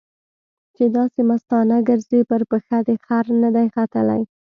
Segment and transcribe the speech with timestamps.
[0.75, 4.21] چې داسې مستانه ګرځې؛ پر پښه دې خر نه دی ختلی.